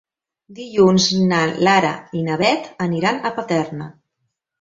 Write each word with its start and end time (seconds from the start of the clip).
Dilluns 0.59 1.09
na 1.31 1.41
Lara 1.67 1.91
i 2.21 2.23
na 2.29 2.37
Beth 2.43 2.65
aniran 2.87 3.21
a 3.29 3.33
Paterna. 3.37 3.91